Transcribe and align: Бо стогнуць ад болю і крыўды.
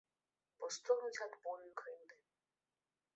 Бо 0.61 0.65
стогнуць 0.77 1.23
ад 1.27 1.33
болю 1.43 1.65
і 1.73 1.73
крыўды. 1.83 2.15